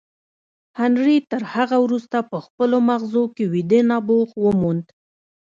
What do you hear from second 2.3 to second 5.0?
خپلو ماغزو کې ویده نبوغ وموند